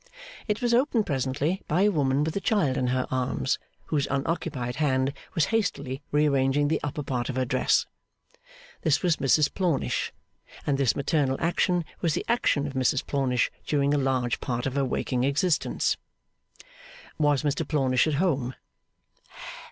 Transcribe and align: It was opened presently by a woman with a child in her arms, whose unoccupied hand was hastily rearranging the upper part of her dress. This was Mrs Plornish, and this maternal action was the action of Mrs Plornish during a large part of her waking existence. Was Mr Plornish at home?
It 0.47 0.63
was 0.63 0.73
opened 0.73 1.05
presently 1.05 1.61
by 1.67 1.83
a 1.83 1.91
woman 1.91 2.23
with 2.23 2.35
a 2.35 2.39
child 2.39 2.75
in 2.75 2.87
her 2.87 3.05
arms, 3.11 3.59
whose 3.85 4.07
unoccupied 4.09 4.77
hand 4.77 5.13
was 5.35 5.45
hastily 5.53 6.01
rearranging 6.11 6.69
the 6.69 6.79
upper 6.81 7.03
part 7.03 7.29
of 7.29 7.35
her 7.35 7.45
dress. 7.45 7.85
This 8.81 9.03
was 9.03 9.17
Mrs 9.17 9.53
Plornish, 9.53 10.11
and 10.65 10.79
this 10.79 10.95
maternal 10.95 11.37
action 11.39 11.85
was 12.01 12.15
the 12.15 12.25
action 12.27 12.65
of 12.65 12.73
Mrs 12.73 13.05
Plornish 13.05 13.51
during 13.67 13.93
a 13.93 13.99
large 13.99 14.39
part 14.39 14.65
of 14.65 14.73
her 14.73 14.83
waking 14.83 15.23
existence. 15.23 15.97
Was 17.19 17.43
Mr 17.43 17.63
Plornish 17.63 18.07
at 18.07 18.15
home? 18.15 18.55